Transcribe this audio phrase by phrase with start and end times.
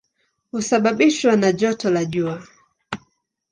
[0.51, 2.47] Husababishwa na joto la jua.